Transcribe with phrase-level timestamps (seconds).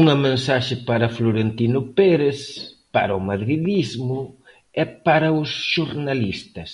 [0.00, 2.40] Unha mensaxe para Florentino Pérez,
[2.94, 4.20] para o madridismo
[4.82, 6.72] e para os xornalistas.